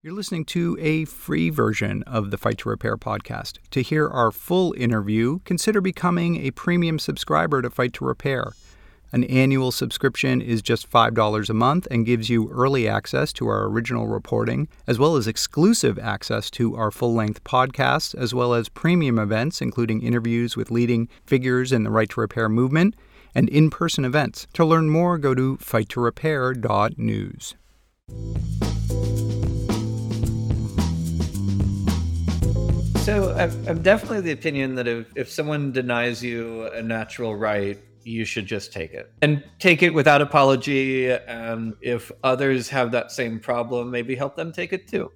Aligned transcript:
You're 0.00 0.14
listening 0.14 0.44
to 0.44 0.78
a 0.80 1.06
free 1.06 1.50
version 1.50 2.04
of 2.04 2.30
the 2.30 2.38
Fight 2.38 2.58
to 2.58 2.68
Repair 2.68 2.96
podcast. 2.96 3.58
To 3.72 3.82
hear 3.82 4.06
our 4.06 4.30
full 4.30 4.72
interview, 4.78 5.40
consider 5.40 5.80
becoming 5.80 6.36
a 6.36 6.52
premium 6.52 7.00
subscriber 7.00 7.62
to 7.62 7.68
Fight 7.68 7.94
to 7.94 8.04
Repair. 8.04 8.52
An 9.10 9.24
annual 9.24 9.72
subscription 9.72 10.40
is 10.40 10.62
just 10.62 10.88
$5 10.88 11.50
a 11.50 11.54
month 11.54 11.88
and 11.90 12.06
gives 12.06 12.30
you 12.30 12.48
early 12.50 12.86
access 12.86 13.32
to 13.32 13.48
our 13.48 13.64
original 13.64 14.06
reporting, 14.06 14.68
as 14.86 15.00
well 15.00 15.16
as 15.16 15.26
exclusive 15.26 15.98
access 15.98 16.48
to 16.52 16.76
our 16.76 16.92
full 16.92 17.14
length 17.14 17.42
podcasts, 17.42 18.14
as 18.14 18.32
well 18.32 18.54
as 18.54 18.68
premium 18.68 19.18
events, 19.18 19.60
including 19.60 20.00
interviews 20.00 20.56
with 20.56 20.70
leading 20.70 21.08
figures 21.26 21.72
in 21.72 21.82
the 21.82 21.90
Right 21.90 22.10
to 22.10 22.20
Repair 22.20 22.48
movement 22.48 22.94
and 23.34 23.48
in 23.48 23.68
person 23.68 24.04
events. 24.04 24.46
To 24.52 24.64
learn 24.64 24.90
more, 24.90 25.18
go 25.18 25.34
to 25.34 25.56
fighttorepair.news. 25.56 27.56
So 33.08 33.32
I'm, 33.66 33.80
definitely 33.80 34.20
the 34.20 34.32
opinion 34.32 34.74
that 34.74 34.86
if, 34.86 35.06
if 35.16 35.30
someone 35.30 35.72
denies 35.72 36.22
you 36.22 36.66
a 36.74 36.82
natural 36.82 37.34
right, 37.34 37.78
you 38.04 38.26
should 38.26 38.44
just 38.44 38.70
take 38.70 38.92
it 38.92 39.10
and 39.22 39.42
take 39.58 39.82
it 39.82 39.94
without 39.94 40.20
apology. 40.20 41.10
And 41.10 41.72
if 41.80 42.12
others 42.22 42.68
have 42.68 42.90
that 42.92 43.10
same 43.10 43.40
problem, 43.40 43.90
maybe 43.90 44.14
help 44.14 44.36
them 44.36 44.52
take 44.52 44.74
it 44.74 44.86
too. 44.86 45.10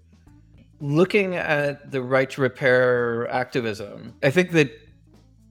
Looking 0.80 1.34
at 1.34 1.90
the 1.90 2.00
right 2.00 2.30
to 2.30 2.40
repair 2.40 3.28
activism, 3.28 4.14
I 4.22 4.30
think 4.30 4.52
that 4.52 4.70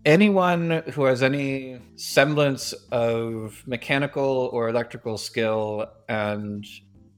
anyone 0.03 0.81
who 0.95 1.03
has 1.03 1.21
any 1.21 1.79
semblance 1.95 2.73
of 2.91 3.61
mechanical 3.67 4.49
or 4.51 4.67
electrical 4.67 5.19
skill 5.19 5.85
and 6.09 6.65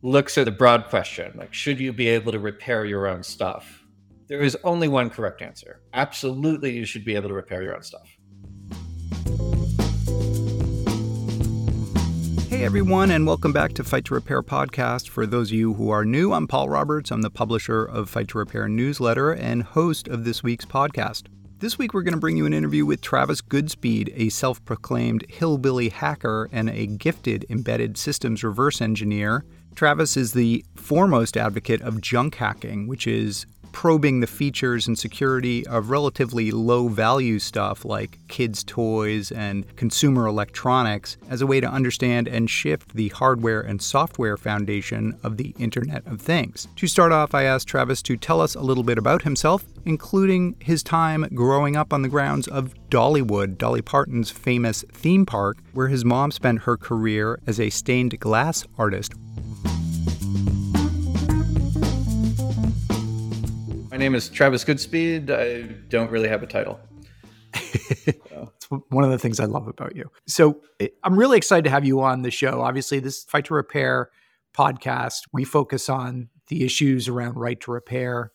looks 0.02 0.38
at 0.38 0.44
the 0.44 0.52
broad 0.52 0.88
question, 0.88 1.32
like, 1.38 1.54
should 1.54 1.80
you 1.80 1.94
be 1.94 2.10
able 2.10 2.34
to 2.34 2.40
repair 2.40 2.84
your 2.84 3.08
own 3.08 3.24
stuff? 3.24 3.83
There 4.30 4.40
is 4.40 4.58
only 4.64 4.88
one 4.88 5.10
correct 5.10 5.42
answer. 5.42 5.82
Absolutely, 5.94 6.72
you 6.72 6.86
should 6.86 7.04
be 7.04 7.16
able 7.16 7.28
to 7.28 7.36
repair 7.36 7.62
your 7.62 7.76
own 7.76 7.84
stuff. 7.84 8.08
Hey 12.48 12.64
everyone, 12.64 13.12
and 13.12 13.28
welcome 13.28 13.52
back 13.52 13.74
to 13.74 13.84
Fight 13.84 14.06
to 14.06 14.14
Repair 14.14 14.42
podcast. 14.42 15.10
For 15.10 15.26
those 15.26 15.50
of 15.50 15.58
you 15.58 15.74
who 15.74 15.90
are 15.90 16.06
new, 16.06 16.32
I'm 16.32 16.48
Paul 16.48 16.70
Roberts. 16.70 17.12
I'm 17.12 17.22
the 17.22 17.30
publisher 17.30 17.84
of 17.84 18.10
Fight 18.10 18.30
to 18.30 18.38
Repair 18.38 18.70
newsletter 18.70 19.34
and 19.34 19.62
host 19.62 20.08
of 20.08 20.24
this 20.24 20.42
week's 20.42 20.66
podcast. 20.66 21.24
This 21.58 21.78
week, 21.78 21.94
we're 21.94 22.04
going 22.04 22.14
to 22.14 22.20
bring 22.20 22.38
you 22.38 22.46
an 22.46 22.54
interview 22.54 22.86
with 22.86 23.02
Travis 23.02 23.42
Goodspeed, 23.42 24.14
a 24.16 24.30
self 24.30 24.64
proclaimed 24.64 25.26
hillbilly 25.28 25.90
hacker 25.90 26.48
and 26.54 26.70
a 26.70 26.88
gifted 26.88 27.46
embedded 27.50 27.98
systems 27.98 28.42
reverse 28.42 28.80
engineer. 28.80 29.44
Travis 29.76 30.16
is 30.16 30.32
the 30.32 30.64
foremost 30.76 31.36
advocate 31.36 31.82
of 31.82 32.00
junk 32.00 32.36
hacking, 32.36 32.88
which 32.88 33.06
is 33.08 33.46
probing 33.74 34.22
the 34.22 34.28
features 34.28 34.88
and 34.88 34.98
security 34.98 35.68
of 35.68 35.90
relatively 35.90 36.52
low 36.52 36.88
value 36.88 37.40
stuff 37.40 37.84
like 37.84 38.20
kids' 38.30 38.64
toys 38.64 39.32
and 39.32 39.76
consumer 39.76 40.28
electronics 40.28 41.18
as 41.30 41.42
a 41.42 41.48
way 41.48 41.60
to 41.60 41.68
understand 41.68 42.28
and 42.28 42.50
shift 42.50 42.94
the 42.94 43.10
hardware 43.10 43.60
and 43.60 43.82
software 43.82 44.38
foundation 44.38 45.18
of 45.24 45.36
the 45.36 45.54
Internet 45.60 46.08
of 46.08 46.22
Things. 46.22 46.68
To 46.78 46.88
start 46.88 47.12
off, 47.12 47.34
I 47.34 47.44
asked 47.44 47.68
Travis 47.68 48.02
to 48.04 48.16
tell 48.16 48.40
us 48.40 48.56
a 48.56 48.62
little 48.62 48.84
bit 48.84 48.98
about 48.98 49.24
himself, 49.24 49.66
including 49.84 50.56
his 50.60 50.84
time 50.84 51.28
growing 51.34 51.76
up 51.76 51.92
on 51.92 52.04
the 52.04 52.10
grounds 52.10 52.48
of 52.48 52.74
Dollywood, 52.90 53.58
Dolly 53.58 53.82
Parton's 53.82 54.30
famous 54.30 54.86
theme 54.92 55.26
park, 55.26 55.58
where 55.74 55.88
his 55.88 56.06
mom 56.06 56.32
spent 56.32 56.62
her 56.62 56.78
career 56.78 57.40
as 57.48 57.60
a 57.60 57.72
stained 57.72 58.18
glass 58.20 58.66
artist 58.78 59.14
name 64.04 64.16
is 64.16 64.28
Travis 64.28 64.66
Goodspeed. 64.66 65.30
I 65.32 65.62
don't 65.88 66.12
really 66.12 66.28
have 66.28 66.44
a 66.44 66.46
title. 66.46 66.78
it's 67.54 68.66
one 68.90 69.06
of 69.06 69.12
the 69.12 69.18
things 69.18 69.40
I 69.40 69.46
love 69.46 69.66
about 69.70 69.96
you. 69.96 70.12
So 70.28 70.60
eh, 70.82 70.90
I'm 71.06 71.18
really 71.18 71.38
excited 71.38 71.64
to 71.64 71.70
have 71.70 71.86
you 71.86 72.02
on 72.02 72.22
the 72.22 72.30
show. 72.30 72.60
Obviously, 72.60 73.00
this 73.00 73.24
Fight 73.24 73.46
to 73.46 73.54
Repair 73.54 74.10
podcast, 74.54 75.22
we 75.32 75.46
focus 75.46 75.88
on 75.88 76.28
the 76.50 76.66
issues 76.66 77.08
around 77.08 77.38
right 77.38 77.58
to 77.62 77.72
repair. 77.72 78.34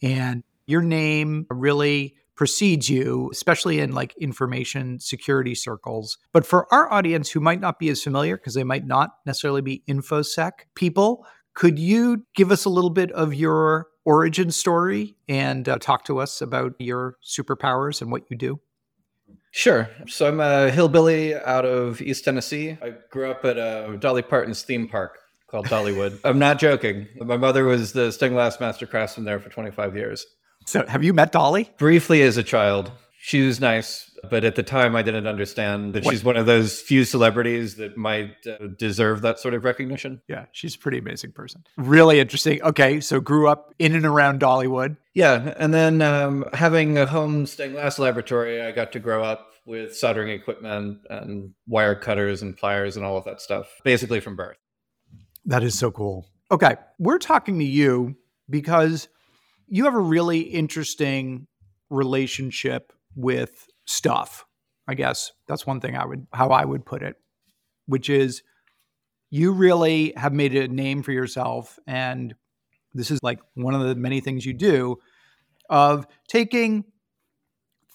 And 0.00 0.42
your 0.66 0.80
name 0.80 1.46
really 1.50 2.14
precedes 2.34 2.88
you, 2.88 3.28
especially 3.30 3.78
in 3.78 3.92
like 3.92 4.16
information 4.16 5.00
security 5.00 5.54
circles. 5.54 6.16
But 6.32 6.46
for 6.46 6.66
our 6.72 6.90
audience 6.90 7.30
who 7.30 7.40
might 7.40 7.60
not 7.60 7.78
be 7.78 7.90
as 7.90 8.02
familiar, 8.02 8.38
because 8.38 8.54
they 8.54 8.64
might 8.64 8.86
not 8.86 9.10
necessarily 9.26 9.60
be 9.60 9.82
InfoSec 9.86 10.52
people, 10.74 11.26
could 11.52 11.78
you 11.78 12.24
give 12.34 12.50
us 12.50 12.64
a 12.64 12.70
little 12.70 12.88
bit 12.88 13.12
of 13.12 13.34
your 13.34 13.88
origin 14.10 14.50
story 14.50 15.14
and 15.28 15.68
uh, 15.68 15.78
talk 15.78 16.04
to 16.04 16.18
us 16.18 16.42
about 16.42 16.74
your 16.80 17.16
superpowers 17.24 18.02
and 18.02 18.10
what 18.10 18.28
you 18.28 18.36
do? 18.36 18.58
Sure. 19.52 19.88
So 20.08 20.26
I'm 20.26 20.40
a 20.40 20.68
hillbilly 20.70 21.36
out 21.36 21.64
of 21.64 22.00
East 22.00 22.24
Tennessee. 22.24 22.76
I 22.82 22.94
grew 23.10 23.30
up 23.30 23.44
at 23.44 23.56
a 23.56 23.96
Dolly 24.00 24.22
Parton's 24.22 24.62
theme 24.62 24.88
park 24.88 25.18
called 25.48 25.66
Dollywood. 25.66 26.18
I'm 26.24 26.40
not 26.40 26.58
joking. 26.58 27.06
My 27.20 27.36
mother 27.36 27.64
was 27.64 27.92
the 27.92 28.10
stained 28.10 28.34
glass 28.34 28.58
master 28.58 28.84
craftsman 28.84 29.26
there 29.26 29.38
for 29.38 29.48
25 29.48 29.96
years. 29.96 30.26
So 30.66 30.84
have 30.86 31.04
you 31.04 31.14
met 31.14 31.30
Dolly? 31.30 31.70
Briefly 31.78 32.22
as 32.22 32.36
a 32.36 32.42
child. 32.42 32.90
She 33.20 33.46
was 33.46 33.60
nice. 33.60 34.09
But 34.28 34.44
at 34.44 34.54
the 34.54 34.62
time, 34.62 34.96
I 34.96 35.02
didn't 35.02 35.26
understand 35.26 35.94
that 35.94 36.04
what? 36.04 36.12
she's 36.12 36.24
one 36.24 36.36
of 36.36 36.46
those 36.46 36.80
few 36.80 37.04
celebrities 37.04 37.76
that 37.76 37.96
might 37.96 38.34
uh, 38.46 38.66
deserve 38.76 39.22
that 39.22 39.38
sort 39.38 39.54
of 39.54 39.64
recognition. 39.64 40.20
Yeah, 40.28 40.46
she's 40.52 40.74
a 40.74 40.78
pretty 40.78 40.98
amazing 40.98 41.32
person. 41.32 41.64
Really 41.76 42.20
interesting. 42.20 42.62
Okay, 42.62 43.00
so 43.00 43.20
grew 43.20 43.48
up 43.48 43.74
in 43.78 43.94
and 43.94 44.04
around 44.04 44.40
Dollywood. 44.40 44.96
Yeah, 45.14 45.54
and 45.56 45.72
then 45.72 46.02
um, 46.02 46.44
having 46.52 46.98
a 46.98 47.06
home 47.06 47.46
stained 47.46 47.72
glass 47.72 47.98
laboratory, 47.98 48.60
I 48.60 48.72
got 48.72 48.92
to 48.92 48.98
grow 48.98 49.22
up 49.24 49.52
with 49.66 49.96
soldering 49.96 50.30
equipment 50.30 50.98
and 51.08 51.54
wire 51.66 51.94
cutters 51.94 52.42
and 52.42 52.56
pliers 52.56 52.96
and 52.96 53.04
all 53.04 53.16
of 53.16 53.24
that 53.24 53.40
stuff, 53.40 53.68
basically 53.84 54.20
from 54.20 54.36
birth. 54.36 54.56
That 55.44 55.62
is 55.62 55.78
so 55.78 55.90
cool. 55.90 56.26
Okay, 56.50 56.76
we're 56.98 57.18
talking 57.18 57.58
to 57.58 57.64
you 57.64 58.16
because 58.48 59.08
you 59.68 59.84
have 59.84 59.94
a 59.94 60.00
really 60.00 60.40
interesting 60.40 61.46
relationship 61.88 62.92
with 63.14 63.68
stuff. 63.90 64.46
I 64.86 64.94
guess 64.94 65.32
that's 65.46 65.66
one 65.66 65.80
thing 65.80 65.96
I 65.96 66.06
would 66.06 66.26
how 66.32 66.48
I 66.48 66.64
would 66.64 66.84
put 66.84 67.02
it, 67.02 67.16
which 67.86 68.08
is 68.08 68.42
you 69.30 69.52
really 69.52 70.12
have 70.16 70.32
made 70.32 70.54
a 70.54 70.68
name 70.68 71.02
for 71.02 71.12
yourself 71.12 71.78
and 71.86 72.34
this 72.94 73.10
is 73.10 73.20
like 73.22 73.40
one 73.54 73.74
of 73.74 73.82
the 73.82 73.94
many 73.94 74.20
things 74.20 74.44
you 74.44 74.52
do 74.52 74.98
of 75.68 76.06
taking 76.28 76.84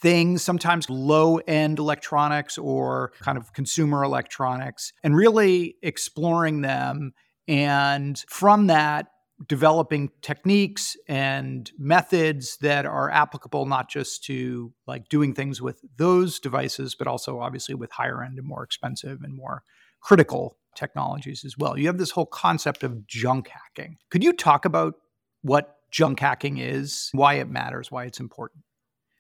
things, 0.01 0.41
sometimes 0.41 0.89
low 0.89 1.37
end 1.47 1.79
electronics 1.79 2.57
or 2.57 3.11
kind 3.19 3.37
of 3.37 3.51
consumer 3.53 4.03
electronics, 4.03 4.93
and 5.03 5.15
really 5.15 5.75
exploring 5.81 6.61
them. 6.61 7.11
And 7.47 8.23
from 8.29 8.67
that, 8.67 9.07
developing 9.47 10.09
techniques 10.21 10.95
and 11.07 11.71
methods 11.77 12.57
that 12.61 12.85
are 12.85 13.09
applicable 13.11 13.65
not 13.65 13.89
just 13.89 14.23
to 14.23 14.73
like 14.87 15.09
doing 15.09 15.33
things 15.33 15.61
with 15.61 15.81
those 15.97 16.39
devices 16.39 16.95
but 16.95 17.05
also 17.05 17.39
obviously 17.39 17.75
with 17.75 17.91
higher 17.91 18.23
end 18.23 18.37
and 18.37 18.47
more 18.47 18.63
expensive 18.63 19.21
and 19.23 19.35
more 19.35 19.63
critical 20.01 20.57
technologies 20.75 21.43
as 21.43 21.57
well. 21.57 21.77
You 21.77 21.87
have 21.87 21.97
this 21.97 22.11
whole 22.11 22.25
concept 22.25 22.83
of 22.83 23.07
junk 23.07 23.49
hacking. 23.49 23.97
Could 24.09 24.23
you 24.23 24.33
talk 24.33 24.65
about 24.65 24.95
what 25.41 25.77
junk 25.91 26.19
hacking 26.19 26.57
is 26.57 27.09
why 27.13 27.35
it 27.35 27.49
matters 27.49 27.91
why 27.91 28.05
it's 28.05 28.19
important? 28.19 28.63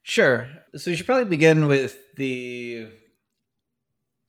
Sure. 0.03 0.47
So 0.75 0.91
you 0.91 0.95
should 0.95 1.05
probably 1.05 1.25
begin 1.25 1.67
with 1.67 1.97
the 2.15 2.87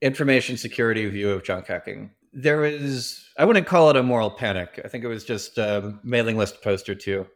information 0.00 0.56
security 0.56 1.08
view 1.08 1.30
of 1.30 1.44
junk 1.44 1.66
hacking 1.66 2.10
there 2.36 2.58
was 2.58 3.24
I 3.38 3.44
wouldn't 3.44 3.66
call 3.66 3.91
it 3.91 3.97
a 3.97 4.02
moral 4.02 4.30
panic. 4.30 4.80
I 4.84 4.88
think 4.88 5.04
it 5.04 5.08
was 5.08 5.24
just 5.24 5.58
a 5.58 5.98
mailing 6.04 6.36
list 6.36 6.62
post 6.62 6.88
or 6.88 6.94
two. 6.94 7.26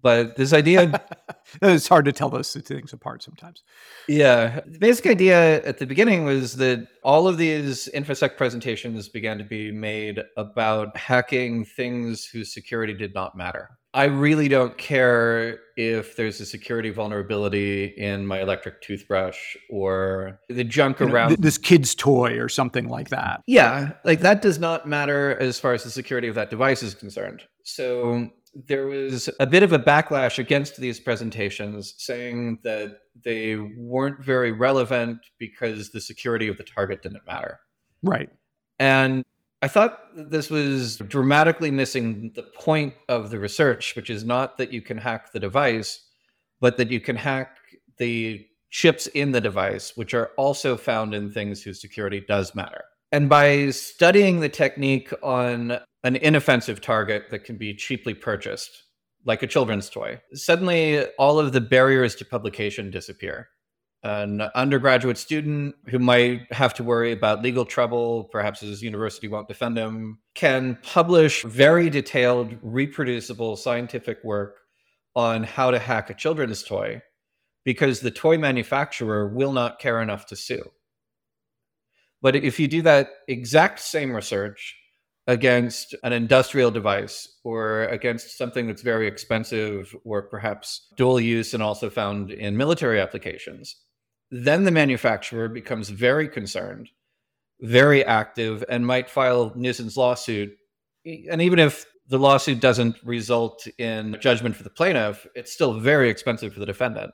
But 0.00 0.36
this 0.36 0.52
idea 0.52 1.02
it's 1.62 1.88
hard 1.88 2.04
to 2.04 2.12
tell 2.12 2.28
those 2.28 2.52
two 2.52 2.60
things 2.60 2.92
apart 2.92 3.22
sometimes. 3.22 3.64
Yeah. 4.08 4.60
The 4.64 4.78
basic 4.78 5.06
idea 5.06 5.62
at 5.64 5.78
the 5.78 5.86
beginning 5.86 6.24
was 6.24 6.56
that 6.56 6.86
all 7.02 7.26
of 7.26 7.36
these 7.36 7.88
InfoSec 7.94 8.36
presentations 8.36 9.08
began 9.08 9.38
to 9.38 9.44
be 9.44 9.72
made 9.72 10.22
about 10.36 10.96
hacking 10.96 11.64
things 11.64 12.24
whose 12.24 12.54
security 12.54 12.94
did 12.94 13.12
not 13.12 13.36
matter. 13.36 13.77
I 13.98 14.04
really 14.04 14.46
don't 14.46 14.78
care 14.78 15.58
if 15.76 16.14
there's 16.14 16.40
a 16.40 16.46
security 16.46 16.90
vulnerability 16.90 17.86
in 17.96 18.24
my 18.24 18.40
electric 18.40 18.80
toothbrush 18.80 19.56
or 19.68 20.38
the 20.48 20.62
junk 20.62 21.00
you 21.00 21.08
around 21.08 21.30
know, 21.30 21.36
this 21.40 21.58
kid's 21.58 21.96
toy 21.96 22.38
or 22.38 22.48
something 22.48 22.88
like 22.88 23.08
that. 23.08 23.42
Yeah, 23.48 23.94
like 24.04 24.20
that 24.20 24.40
does 24.40 24.60
not 24.60 24.86
matter 24.86 25.36
as 25.40 25.58
far 25.58 25.72
as 25.72 25.82
the 25.82 25.90
security 25.90 26.28
of 26.28 26.36
that 26.36 26.48
device 26.48 26.80
is 26.80 26.94
concerned. 26.94 27.42
So 27.64 28.28
there 28.54 28.86
was 28.86 29.28
a 29.40 29.46
bit 29.48 29.64
of 29.64 29.72
a 29.72 29.80
backlash 29.80 30.38
against 30.38 30.76
these 30.76 31.00
presentations 31.00 31.94
saying 31.98 32.60
that 32.62 32.98
they 33.24 33.56
weren't 33.56 34.24
very 34.24 34.52
relevant 34.52 35.18
because 35.40 35.90
the 35.90 36.00
security 36.00 36.46
of 36.46 36.56
the 36.56 36.62
target 36.62 37.02
didn't 37.02 37.26
matter. 37.26 37.58
Right. 38.04 38.30
And 38.78 39.24
I 39.60 39.68
thought 39.68 40.00
this 40.14 40.50
was 40.50 40.98
dramatically 40.98 41.72
missing 41.72 42.30
the 42.36 42.44
point 42.44 42.94
of 43.08 43.30
the 43.30 43.40
research, 43.40 43.96
which 43.96 44.08
is 44.08 44.24
not 44.24 44.56
that 44.58 44.72
you 44.72 44.80
can 44.80 44.98
hack 44.98 45.32
the 45.32 45.40
device, 45.40 46.00
but 46.60 46.76
that 46.76 46.90
you 46.90 47.00
can 47.00 47.16
hack 47.16 47.56
the 47.98 48.46
chips 48.70 49.08
in 49.08 49.32
the 49.32 49.40
device, 49.40 49.96
which 49.96 50.14
are 50.14 50.30
also 50.36 50.76
found 50.76 51.12
in 51.12 51.32
things 51.32 51.62
whose 51.62 51.80
security 51.80 52.20
does 52.20 52.54
matter. 52.54 52.84
And 53.10 53.28
by 53.28 53.70
studying 53.70 54.40
the 54.40 54.48
technique 54.48 55.12
on 55.22 55.78
an 56.04 56.16
inoffensive 56.16 56.80
target 56.80 57.30
that 57.30 57.44
can 57.44 57.56
be 57.56 57.74
cheaply 57.74 58.14
purchased, 58.14 58.84
like 59.24 59.42
a 59.42 59.46
children's 59.48 59.90
toy, 59.90 60.20
suddenly 60.34 61.04
all 61.18 61.40
of 61.40 61.52
the 61.52 61.60
barriers 61.60 62.14
to 62.16 62.24
publication 62.24 62.90
disappear. 62.90 63.48
An 64.04 64.42
undergraduate 64.54 65.18
student 65.18 65.74
who 65.86 65.98
might 65.98 66.52
have 66.52 66.72
to 66.74 66.84
worry 66.84 67.10
about 67.10 67.42
legal 67.42 67.64
trouble, 67.64 68.24
perhaps 68.30 68.60
his 68.60 68.80
university 68.80 69.26
won't 69.26 69.48
defend 69.48 69.76
him, 69.76 70.18
can 70.34 70.78
publish 70.82 71.42
very 71.42 71.90
detailed, 71.90 72.56
reproducible 72.62 73.56
scientific 73.56 74.18
work 74.22 74.58
on 75.16 75.42
how 75.42 75.72
to 75.72 75.80
hack 75.80 76.10
a 76.10 76.14
children's 76.14 76.62
toy 76.62 77.02
because 77.64 78.00
the 78.00 78.10
toy 78.10 78.38
manufacturer 78.38 79.28
will 79.28 79.52
not 79.52 79.80
care 79.80 80.00
enough 80.00 80.26
to 80.26 80.36
sue. 80.36 80.70
But 82.22 82.36
if 82.36 82.58
you 82.60 82.68
do 82.68 82.82
that 82.82 83.10
exact 83.26 83.80
same 83.80 84.12
research 84.12 84.76
against 85.26 85.94
an 86.04 86.12
industrial 86.12 86.70
device 86.70 87.28
or 87.44 87.84
against 87.84 88.38
something 88.38 88.66
that's 88.66 88.82
very 88.82 89.06
expensive 89.06 89.94
or 90.04 90.22
perhaps 90.22 90.88
dual 90.96 91.20
use 91.20 91.52
and 91.52 91.62
also 91.62 91.90
found 91.90 92.30
in 92.30 92.56
military 92.56 93.00
applications, 93.00 93.76
then 94.30 94.64
the 94.64 94.70
manufacturer 94.70 95.48
becomes 95.48 95.88
very 95.88 96.28
concerned, 96.28 96.90
very 97.60 98.04
active, 98.04 98.64
and 98.68 98.86
might 98.86 99.08
file 99.10 99.52
nuisance 99.56 99.96
lawsuit. 99.96 100.56
And 101.04 101.40
even 101.40 101.58
if 101.58 101.86
the 102.08 102.18
lawsuit 102.18 102.60
doesn't 102.60 102.96
result 103.04 103.66
in 103.78 104.16
judgment 104.20 104.56
for 104.56 104.62
the 104.62 104.70
plaintiff, 104.70 105.26
it's 105.34 105.52
still 105.52 105.78
very 105.78 106.10
expensive 106.10 106.52
for 106.52 106.60
the 106.60 106.66
defendant. 106.66 107.12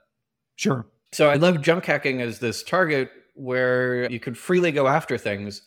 Sure. 0.56 0.86
So 1.12 1.30
I 1.30 1.34
love 1.34 1.62
junk 1.62 1.84
hacking 1.84 2.20
as 2.20 2.38
this 2.38 2.62
target 2.62 3.10
where 3.34 4.10
you 4.10 4.20
could 4.20 4.38
freely 4.38 4.72
go 4.72 4.86
after 4.86 5.18
things 5.18 5.62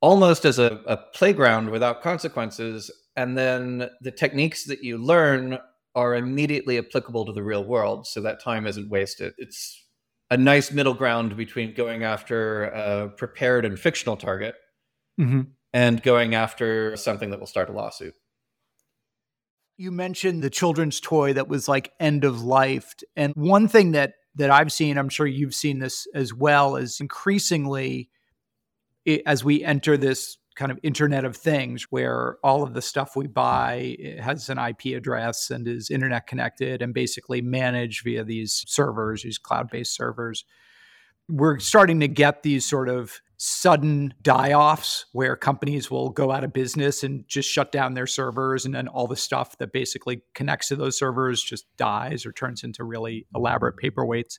almost 0.00 0.44
as 0.44 0.58
a, 0.58 0.80
a 0.86 0.96
playground 0.96 1.70
without 1.70 2.02
consequences. 2.02 2.90
And 3.16 3.36
then 3.36 3.90
the 4.00 4.12
techniques 4.12 4.64
that 4.64 4.82
you 4.82 4.98
learn 4.98 5.58
are 5.94 6.14
immediately 6.14 6.78
applicable 6.78 7.26
to 7.26 7.32
the 7.32 7.42
real 7.42 7.64
world. 7.64 8.06
So 8.06 8.20
that 8.20 8.40
time 8.40 8.66
isn't 8.66 8.88
wasted. 8.88 9.32
It's 9.38 9.84
a 10.30 10.36
nice 10.36 10.70
middle 10.70 10.94
ground 10.94 11.36
between 11.36 11.74
going 11.74 12.02
after 12.04 12.64
a 12.64 13.08
prepared 13.08 13.64
and 13.64 13.78
fictional 13.78 14.16
target 14.16 14.54
mm-hmm. 15.18 15.42
and 15.72 16.02
going 16.02 16.34
after 16.34 16.96
something 16.96 17.30
that 17.30 17.40
will 17.40 17.46
start 17.46 17.70
a 17.70 17.72
lawsuit. 17.72 18.14
You 19.76 19.90
mentioned 19.92 20.42
the 20.42 20.50
children's 20.50 21.00
toy 21.00 21.32
that 21.34 21.48
was 21.48 21.68
like 21.68 21.92
end 22.00 22.24
of 22.24 22.42
life. 22.42 22.94
And 23.16 23.32
one 23.36 23.68
thing 23.68 23.92
that 23.92 24.14
that 24.34 24.50
I've 24.50 24.72
seen, 24.72 24.98
I'm 24.98 25.08
sure 25.08 25.26
you've 25.26 25.54
seen 25.54 25.78
this 25.78 26.06
as 26.14 26.32
well, 26.32 26.76
is 26.76 27.00
increasingly 27.00 28.10
as 29.26 29.42
we 29.42 29.64
enter 29.64 29.96
this 29.96 30.36
kind 30.58 30.72
of 30.72 30.78
internet 30.82 31.24
of 31.24 31.36
things 31.36 31.84
where 31.84 32.36
all 32.42 32.64
of 32.64 32.74
the 32.74 32.82
stuff 32.82 33.14
we 33.14 33.28
buy 33.28 33.96
eh, 34.02 34.20
has 34.20 34.48
an 34.48 34.58
IP 34.58 34.96
address 34.96 35.50
and 35.50 35.68
is 35.68 35.88
internet 35.88 36.26
connected 36.26 36.82
and 36.82 36.92
basically 36.92 37.40
managed 37.40 38.02
via 38.02 38.24
these 38.24 38.64
servers, 38.66 39.22
these 39.22 39.38
cloud-based 39.38 39.94
servers. 39.94 40.44
We're 41.28 41.60
starting 41.60 42.00
to 42.00 42.08
get 42.08 42.42
these 42.42 42.68
sort 42.68 42.88
of 42.88 43.20
sudden 43.36 44.12
die-offs 44.20 45.06
where 45.12 45.36
companies 45.36 45.92
will 45.92 46.10
go 46.10 46.32
out 46.32 46.42
of 46.42 46.52
business 46.52 47.04
and 47.04 47.26
just 47.28 47.48
shut 47.48 47.70
down 47.70 47.94
their 47.94 48.08
servers 48.08 48.64
and 48.64 48.74
then 48.74 48.88
all 48.88 49.06
the 49.06 49.14
stuff 49.14 49.56
that 49.58 49.72
basically 49.72 50.22
connects 50.34 50.68
to 50.68 50.76
those 50.76 50.98
servers 50.98 51.40
just 51.40 51.66
dies 51.76 52.26
or 52.26 52.32
turns 52.32 52.64
into 52.64 52.82
really 52.82 53.28
elaborate 53.32 53.76
paperweights 53.76 54.38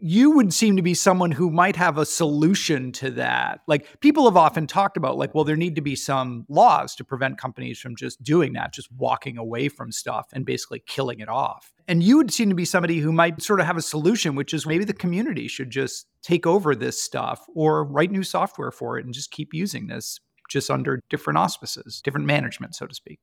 you 0.00 0.30
would 0.32 0.52
seem 0.52 0.76
to 0.76 0.82
be 0.82 0.94
someone 0.94 1.30
who 1.30 1.50
might 1.50 1.76
have 1.76 1.98
a 1.98 2.06
solution 2.06 2.92
to 2.92 3.10
that. 3.12 3.60
Like 3.66 4.00
people 4.00 4.24
have 4.24 4.36
often 4.36 4.66
talked 4.66 4.96
about, 4.96 5.16
like, 5.16 5.34
well, 5.34 5.44
there 5.44 5.56
need 5.56 5.74
to 5.76 5.80
be 5.80 5.96
some 5.96 6.46
laws 6.48 6.94
to 6.96 7.04
prevent 7.04 7.38
companies 7.38 7.78
from 7.78 7.96
just 7.96 8.22
doing 8.22 8.52
that, 8.54 8.72
just 8.72 8.90
walking 8.92 9.38
away 9.38 9.68
from 9.68 9.92
stuff 9.92 10.28
and 10.32 10.44
basically 10.44 10.82
killing 10.86 11.20
it 11.20 11.28
off. 11.28 11.72
And 11.86 12.02
you 12.02 12.16
would 12.16 12.32
seem 12.32 12.48
to 12.48 12.54
be 12.54 12.64
somebody 12.64 12.98
who 12.98 13.12
might 13.12 13.42
sort 13.42 13.60
of 13.60 13.66
have 13.66 13.76
a 13.76 13.82
solution, 13.82 14.34
which 14.34 14.54
is 14.54 14.66
maybe 14.66 14.84
the 14.84 14.92
community 14.92 15.48
should 15.48 15.70
just 15.70 16.06
take 16.22 16.46
over 16.46 16.74
this 16.74 17.00
stuff 17.00 17.44
or 17.54 17.84
write 17.84 18.10
new 18.10 18.22
software 18.22 18.70
for 18.70 18.98
it 18.98 19.04
and 19.04 19.14
just 19.14 19.30
keep 19.30 19.52
using 19.52 19.86
this 19.86 20.18
just 20.50 20.70
under 20.70 21.00
different 21.08 21.38
auspices, 21.38 22.00
different 22.02 22.26
management, 22.26 22.74
so 22.74 22.86
to 22.86 22.94
speak 22.94 23.18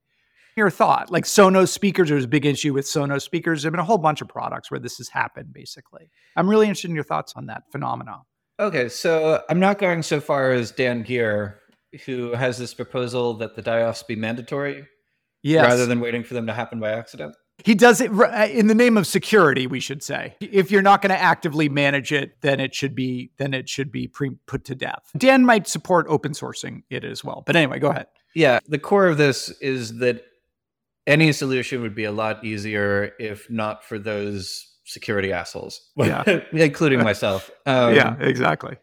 your 0.56 0.69
thought. 0.69 1.12
Like 1.12 1.25
Sonos 1.25 1.69
speakers, 1.69 2.09
there's 2.09 2.25
a 2.25 2.27
big 2.27 2.45
issue 2.45 2.74
with 2.74 2.86
Sonos 2.86 3.21
speakers. 3.21 3.62
There 3.62 3.69
have 3.69 3.74
been 3.74 3.80
a 3.80 3.86
whole 3.86 3.98
bunch 3.98 4.21
of 4.21 4.27
products 4.27 4.71
where 4.71 4.80
this 4.80 4.98
has 4.98 5.09
happened, 5.09 5.53
basically. 5.53 6.09
I'm 6.36 6.50
really 6.50 6.65
interested 6.65 6.89
in 6.89 6.95
your 6.95 7.03
thoughts 7.03 7.33
on 7.36 7.48
that 7.48 7.63
phenomenon. 7.71 8.21
Okay, 8.59 8.89
so 8.89 9.44
I'm 9.50 9.59
not 9.59 9.80
going 9.80 10.03
so 10.03 10.19
far 10.19 10.51
as 10.51 10.71
Dan 10.71 11.03
Geer, 11.03 11.59
who 12.06 12.33
has 12.33 12.57
this 12.57 12.74
proposal 12.74 13.33
that 13.36 13.56
the 13.56 13.62
die-offs 13.62 14.03
be 14.03 14.15
mandatory 14.15 14.86
yes. 15.42 15.65
rather 15.65 15.86
than 15.86 16.00
waiting 16.00 16.24
for 16.24 16.33
them 16.33 16.48
to 16.48 16.53
happen 16.53 16.80
by 16.80 16.92
accident. 16.92 17.36
He 17.63 17.75
does 17.75 18.01
it 18.01 18.12
uh, 18.12 18.48
in 18.51 18.68
the 18.68 18.75
name 18.75 18.98
of 18.98 19.06
security, 19.06 19.68
we 19.68 19.80
should 19.80 20.01
say. 20.01 20.36
If 20.39 20.71
you're 20.71 20.81
not 20.81 21.01
going 21.01 21.12
to 21.12 21.21
actively 21.21 21.69
manage 21.69 22.12
it, 22.12 22.42
then 22.42 22.59
it 22.59 22.74
should 22.74 22.95
be 22.95 23.31
then 23.38 23.53
it 23.53 23.69
should 23.69 23.92
be 23.92 24.07
pre- 24.07 24.38
put 24.48 24.65
to 24.65 24.75
death. 24.75 25.12
Dan 25.15 25.45
might 25.45 25.68
support 25.68 26.07
open 26.09 26.31
sourcing 26.31 26.81
it 26.89 27.03
as 27.03 27.24
well. 27.24 27.44
But 27.45 27.56
anyway, 27.56 27.77
go 27.77 27.89
ahead. 27.89 28.07
Yeah, 28.33 28.59
the 28.68 28.80
core 28.80 29.07
of 29.07 29.18
this 29.18 29.50
is 29.62 30.00
that 30.00 30.24
any 31.07 31.31
solution 31.31 31.81
would 31.81 31.95
be 31.95 32.03
a 32.03 32.12
lot 32.12 32.44
easier 32.44 33.12
if 33.19 33.50
not 33.50 33.83
for 33.83 33.98
those 33.98 34.68
security 34.86 35.31
assholes, 35.31 35.81
yeah. 35.95 36.24
including 36.51 37.03
myself. 37.03 37.50
Um, 37.65 37.94
yeah, 37.94 38.15
exactly. 38.19 38.75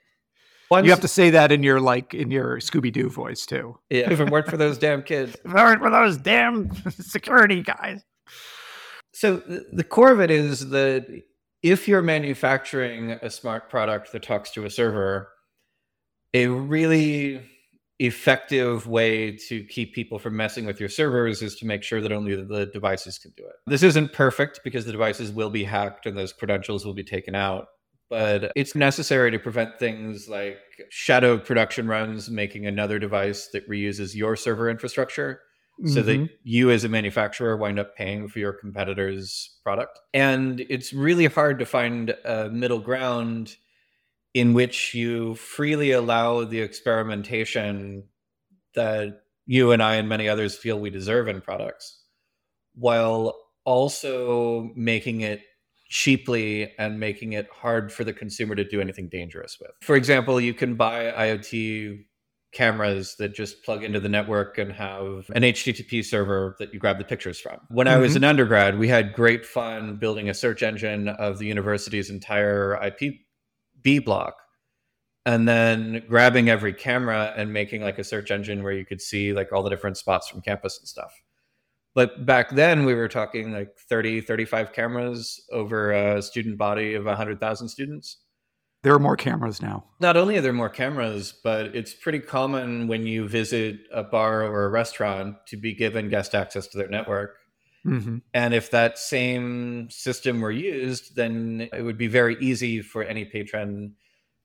Once, 0.70 0.85
you 0.85 0.91
have 0.91 1.00
to 1.00 1.09
say 1.09 1.31
that 1.31 1.50
in 1.50 1.65
your 1.65 1.81
like 1.81 2.15
in 2.15 2.31
your 2.31 2.59
Scooby 2.59 2.93
Doo 2.93 3.09
voice 3.09 3.44
too. 3.44 3.76
Yeah, 3.91 4.11
if 4.11 4.20
it 4.20 4.31
weren't 4.31 4.47
for 4.47 4.56
those 4.56 4.79
damn 4.79 5.03
kids, 5.03 5.35
if 5.44 5.50
it 5.50 5.55
weren't 5.55 5.81
for 5.81 5.91
those 5.91 6.17
damn 6.17 6.70
security 6.91 7.62
guys. 7.62 8.05
So 9.12 9.43
the 9.73 9.82
core 9.82 10.12
of 10.12 10.20
it 10.20 10.31
is 10.31 10.69
that 10.70 11.06
if 11.62 11.88
you're 11.88 12.03
manufacturing 12.03 13.12
a 13.12 13.31
smart 13.31 13.69
product 13.69 14.12
that 14.12 14.23
talks 14.23 14.50
to 14.53 14.65
a 14.65 14.70
server, 14.70 15.29
a 16.35 16.47
really 16.47 17.43
effective 17.99 18.87
way 18.87 19.33
to 19.49 19.65
keep 19.65 19.95
people 19.95 20.19
from 20.19 20.37
messing 20.37 20.65
with 20.65 20.79
your 20.79 20.89
servers 20.89 21.43
is 21.43 21.56
to 21.56 21.67
make 21.67 21.83
sure 21.83 22.00
that 22.00 22.12
only 22.12 22.37
the 22.37 22.67
devices 22.67 23.19
can 23.19 23.33
do 23.37 23.45
it. 23.45 23.56
This 23.67 23.83
isn't 23.83 24.12
perfect 24.12 24.61
because 24.62 24.85
the 24.85 24.93
devices 24.93 25.32
will 25.32 25.51
be 25.51 25.65
hacked 25.65 26.06
and 26.06 26.17
those 26.17 26.32
credentials 26.32 26.87
will 26.87 26.94
be 26.94 27.03
taken 27.03 27.34
out, 27.34 27.67
but 28.08 28.53
it's 28.55 28.75
necessary 28.75 29.31
to 29.32 29.39
prevent 29.39 29.79
things 29.79 30.29
like 30.29 30.58
shadow 30.91 31.39
production 31.39 31.89
runs 31.89 32.31
making 32.31 32.67
another 32.67 32.99
device 32.99 33.49
that 33.53 33.69
reuses 33.69 34.15
your 34.15 34.37
server 34.37 34.70
infrastructure. 34.70 35.41
Mm-hmm. 35.81 35.94
So 35.94 36.03
that 36.03 36.13
mm-hmm. 36.17 36.34
you, 36.43 36.72
as 36.72 36.82
a 36.82 36.89
manufacturer, 36.89 37.56
wind 37.56 37.79
up 37.79 37.94
paying 37.94 38.27
for 38.27 38.41
your 38.41 38.53
competitor's 38.53 39.58
product. 39.63 39.96
And 40.13 40.58
it's 40.69 40.93
really 40.93 41.27
hard 41.27 41.61
to 41.61 41.65
find 41.65 42.11
a 42.25 42.51
middle 42.51 42.81
ground 42.81 43.55
in 44.35 44.53
which 44.55 44.94
you 44.94 45.35
freely 45.35 45.91
allow 45.91 46.44
the 46.44 46.61
experimentation 46.61 48.05
that 48.75 49.23
you 49.47 49.73
and 49.73 49.82
I 49.82 49.97
and 49.97 50.08
many 50.08 50.29
others 50.29 50.56
feel 50.56 50.79
we 50.79 50.91
deserve 50.91 51.29
in 51.29 51.41
products, 51.41 52.03
while 52.75 53.35
also 53.65 54.70
making 54.77 55.23
it 55.23 55.41
cheaply 55.89 56.73
and 56.79 57.01
making 57.01 57.32
it 57.32 57.49
hard 57.51 57.91
for 57.91 58.05
the 58.05 58.13
consumer 58.13 58.55
to 58.55 58.65
do 58.65 58.81
anything 58.81 59.08
dangerous 59.08 59.58
with. 59.58 59.70
For 59.82 59.97
example, 59.97 60.41
you 60.41 60.53
can 60.53 60.75
buy 60.75 61.11
IoT 61.11 62.05
cameras 62.53 63.17
that 63.19 63.35
just 63.35 63.63
plug 63.63 63.85
into 63.85 64.01
the 64.01 64.08
network 64.08 64.58
and 64.58 64.73
have 64.73 65.31
an 65.35 65.43
HTTP 65.43 66.05
server 66.05 66.56
that 66.58 66.73
you 66.73 66.81
grab 66.81 66.99
the 66.99 67.05
pictures 67.05 67.39
from. 67.39 67.58
When 67.69 67.87
mm-hmm. 67.87 67.97
I 67.97 67.99
was 67.99 68.13
mm-hmm. 68.13 68.19
an 68.19 68.25
undergrad, 68.25 68.79
we 68.79 68.89
had 68.89 69.13
great 69.13 69.44
fun 69.44 69.97
building 69.97 70.29
a 70.29 70.35
search 70.35 70.63
engine 70.63 71.08
of 71.08 71.39
the 71.39 71.47
university's 71.47 72.11
entire 72.11 72.79
IP 72.82 73.15
B 73.82 73.99
block 73.99 74.37
and 75.29 75.47
then 75.47 76.03
grabbing 76.08 76.49
every 76.49 76.73
camera 76.73 77.35
and 77.37 77.53
making 77.53 77.82
like 77.82 77.99
a 77.99 78.05
search 78.05 78.31
engine 78.31 78.63
where 78.63 78.73
you 78.73 78.87
could 78.87 79.01
see 79.01 79.35
like 79.35 79.53
all 79.53 79.63
the 79.63 79.70
different 79.70 79.99
spots 79.99 80.27
from 80.29 80.41
campus 80.41 80.79
and 80.79 80.89
stuff. 80.89 81.13
But 81.94 82.25
back 82.25 82.51
then 82.51 82.87
we 82.87 82.94
were 82.94 83.08
talking 83.08 83.53
like 83.53 83.77
30, 83.77 84.23
35 84.23 84.73
cameras 84.73 85.44
over 85.53 85.93
a 85.93 86.23
student 86.23 86.56
body 86.56 86.94
of 86.94 87.05
100,000 87.05 87.69
students. 87.69 88.19
There 88.85 88.94
are 88.94 89.01
more 89.01 89.17
cameras 89.17 89.61
now. 89.61 89.85
Not 90.01 90.17
only 90.17 90.39
are 90.39 90.41
there 90.41 90.53
more 90.53 90.69
cameras, 90.69 91.35
but 91.44 91.77
it's 91.77 91.93
pretty 91.93 92.20
common 92.20 92.87
when 92.87 93.06
you 93.06 93.29
visit 93.29 93.81
a 93.93 94.05
bar 94.05 94.44
or 94.44 94.65
a 94.65 94.70
restaurant 94.70 95.37
to 95.49 95.56
be 95.56 95.75
given 95.75 96.08
guest 96.08 96.35
access 96.35 96.69
to 96.69 96.79
their 96.79 96.89
network 96.89 97.37
Mm-hmm. 97.87 98.19
And 98.35 98.55
if 98.55 98.70
that 98.70 98.99
same 98.99 99.89
system 99.91 100.41
were 100.41 100.51
used, 100.51 101.17
then 101.17 101.69
it 101.73 101.82
would 101.82 101.99
be 101.99 102.08
very 102.08 102.37
easy 102.41 102.82
for 102.82 103.03
any 103.03 103.25
patron 103.25 103.94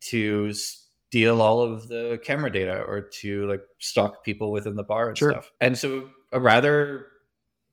to 0.09 0.53
steal 0.53 1.41
all 1.41 1.61
of 1.61 1.87
the 1.87 2.19
camera 2.23 2.51
data 2.51 2.81
or 2.81 3.01
to 3.01 3.47
like 3.47 3.61
stalk 3.79 4.23
people 4.23 4.51
within 4.51 4.75
the 4.75 4.83
bar 4.83 5.09
and 5.09 5.17
Sure. 5.17 5.31
stuff. 5.31 5.51
And 5.61 5.77
so 5.77 6.09
a 6.31 6.39
rather 6.39 7.07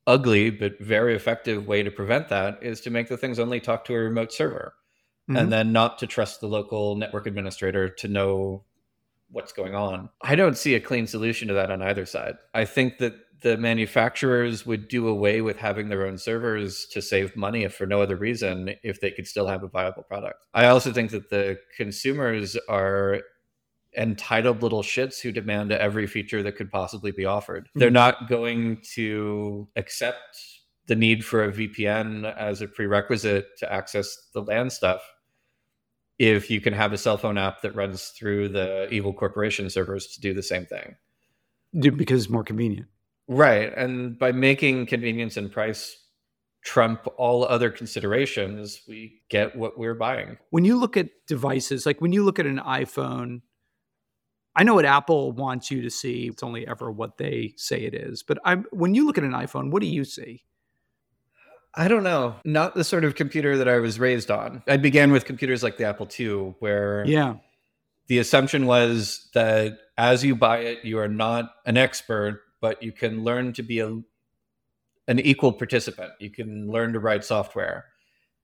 ugly 0.07 0.49
but 0.49 0.79
very 0.79 1.15
effective 1.15 1.67
way 1.67 1.83
to 1.83 1.91
prevent 1.91 2.29
that 2.29 2.59
is 2.61 2.81
to 2.81 2.89
make 2.89 3.07
the 3.07 3.17
things 3.17 3.39
only 3.39 3.59
talk 3.59 3.85
to 3.85 3.93
a 3.93 3.99
remote 3.99 4.31
server 4.33 4.73
Mhm. 5.29 5.39
and 5.39 5.53
then 5.53 5.71
not 5.71 5.99
to 5.99 6.07
trust 6.07 6.41
the 6.41 6.47
local 6.47 6.95
network 6.95 7.27
administrator 7.27 7.87
to 7.87 8.07
know 8.07 8.63
what's 9.29 9.53
going 9.53 9.75
on. 9.75 10.09
I 10.21 10.35
don't 10.35 10.57
see 10.57 10.73
a 10.75 10.79
clean 10.79 11.07
solution 11.07 11.47
to 11.47 11.53
that 11.53 11.71
on 11.71 11.81
either 11.81 12.05
side. 12.05 12.35
I 12.53 12.65
think 12.65 12.97
that 12.97 13.13
the 13.41 13.57
manufacturers 13.57 14.65
would 14.65 14.87
do 14.87 15.07
away 15.07 15.41
with 15.41 15.57
having 15.57 15.89
their 15.89 16.05
own 16.05 16.17
servers 16.17 16.85
to 16.87 17.01
save 17.01 17.35
money 17.35 17.63
if 17.63 17.73
for 17.73 17.85
no 17.85 18.01
other 18.01 18.15
reason 18.15 18.75
if 18.83 19.01
they 19.01 19.11
could 19.11 19.27
still 19.27 19.47
have 19.47 19.63
a 19.63 19.67
viable 19.67 20.03
product. 20.03 20.45
I 20.53 20.67
also 20.67 20.93
think 20.93 21.11
that 21.11 21.29
the 21.29 21.57
consumers 21.75 22.55
are 22.69 23.21
entitled 23.97 24.61
little 24.61 24.83
shits 24.83 25.19
who 25.19 25.31
demand 25.31 25.71
every 25.71 26.07
feature 26.07 26.41
that 26.43 26.55
could 26.55 26.71
possibly 26.71 27.11
be 27.11 27.25
offered. 27.25 27.67
They're 27.75 27.89
Mhm. 27.89 27.93
not 27.93 28.29
going 28.29 28.81
to 28.93 29.67
accept 29.75 30.39
the 30.87 30.95
need 30.95 31.25
for 31.25 31.43
a 31.43 31.51
VPN 31.51 32.25
as 32.25 32.61
a 32.61 32.67
prerequisite 32.67 33.57
to 33.57 33.71
access 33.73 34.29
the 34.33 34.41
LAN 34.41 34.69
stuff 34.69 35.01
if 36.19 36.49
you 36.51 36.61
can 36.61 36.73
have 36.73 36.93
a 36.93 36.97
cell 36.97 37.17
phone 37.17 37.37
app 37.37 37.61
that 37.61 37.75
runs 37.75 38.09
through 38.09 38.49
the 38.49 38.87
evil 38.91 39.13
corporation 39.13 39.69
servers 39.69 40.07
to 40.07 40.21
do 40.21 40.33
the 40.33 40.43
same 40.43 40.65
thing. 40.65 40.95
Because 41.79 42.23
it's 42.23 42.29
more 42.31 42.43
convenient. 42.43 42.87
Right. 43.27 43.71
And 43.75 44.17
by 44.17 44.31
making 44.31 44.87
convenience 44.87 45.37
and 45.37 45.51
price 45.51 45.97
trump 46.63 47.07
all 47.17 47.45
other 47.45 47.69
considerations, 47.71 48.81
we 48.87 49.21
get 49.29 49.55
what 49.55 49.77
we're 49.79 49.95
buying. 49.95 50.37
When 50.49 50.65
you 50.65 50.77
look 50.77 50.97
at 50.97 51.09
devices, 51.27 51.85
like 51.85 52.01
when 52.01 52.13
you 52.13 52.23
look 52.23 52.39
at 52.39 52.45
an 52.45 52.59
iPhone, 52.59 53.41
I 54.55 54.63
know 54.63 54.75
what 54.75 54.85
Apple 54.85 55.31
wants 55.31 55.71
you 55.71 55.81
to 55.81 55.89
see. 55.89 56.27
It's 56.27 56.43
only 56.43 56.67
ever 56.67 56.91
what 56.91 57.17
they 57.17 57.53
say 57.55 57.83
it 57.83 57.93
is. 57.95 58.21
But 58.21 58.37
I'm, 58.43 58.65
when 58.71 58.93
you 58.93 59.05
look 59.07 59.17
at 59.17 59.23
an 59.23 59.31
iPhone, 59.31 59.71
what 59.71 59.81
do 59.81 59.87
you 59.87 60.03
see? 60.03 60.43
I 61.73 61.87
don't 61.87 62.03
know. 62.03 62.35
Not 62.43 62.75
the 62.75 62.83
sort 62.83 63.05
of 63.05 63.15
computer 63.15 63.55
that 63.57 63.69
I 63.69 63.79
was 63.79 63.97
raised 63.97 64.29
on. 64.29 64.61
I 64.67 64.75
began 64.75 65.13
with 65.13 65.23
computers 65.23 65.63
like 65.63 65.77
the 65.77 65.85
Apple 65.85 66.07
II, 66.19 66.55
where 66.59 67.05
Yeah. 67.07 67.35
the 68.07 68.19
assumption 68.19 68.65
was 68.65 69.29
that 69.33 69.79
as 69.97 70.23
you 70.25 70.35
buy 70.35 70.57
it, 70.59 70.83
you 70.83 70.99
are 70.99 71.07
not 71.07 71.53
an 71.65 71.77
expert, 71.77 72.41
but 72.61 72.81
you 72.81 72.91
can 72.91 73.23
learn 73.23 73.51
to 73.53 73.63
be 73.63 73.79
a, 73.79 73.87
an 75.07 75.19
equal 75.19 75.51
participant. 75.51 76.11
You 76.19 76.29
can 76.29 76.71
learn 76.71 76.93
to 76.93 76.99
write 76.99 77.25
software. 77.25 77.85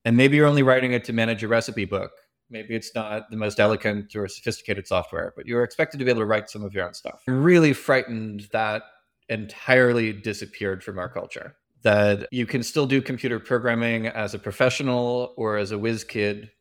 And 0.04 0.18
maybe 0.18 0.36
you're 0.36 0.48
only 0.48 0.64
writing 0.64 0.94
it 0.94 1.04
to 1.06 1.14
manage 1.14 1.44
a 1.44 1.48
recipe 1.48 1.86
book. 1.86 2.12
Maybe 2.50 2.76
it's 2.76 2.96
not 2.96 3.30
the 3.30 3.38
most 3.38 3.60
elegant 3.60 4.16
or 4.16 4.28
sophisticated 4.28 4.88
software, 4.88 5.34
but 5.36 5.46
you're 5.46 5.64
expected 5.64 5.98
to 6.00 6.06
be 6.06 6.12
able 6.12 6.22
to 6.22 6.26
write 6.26 6.50
some 6.50 6.64
of 6.64 6.74
your 6.74 6.86
own 6.86 6.94
stuff. 6.94 7.22
I'm 7.28 7.44
really 7.44 7.74
frightened 7.74 8.48
that 8.52 8.84
entirely 9.30 10.14
disappeared 10.14 10.84
from 10.84 10.98
our 10.98 11.10
culture. 11.10 11.56
That 11.84 12.28
you 12.32 12.46
can 12.46 12.64
still 12.64 12.88
do 12.88 13.02
computer 13.02 13.40
programming 13.40 14.08
as 14.08 14.34
a 14.34 14.40
professional 14.40 15.34
or 15.38 15.58
as 15.58 15.72
a 15.72 15.78
whiz 15.78 16.04
kid, 16.04 16.52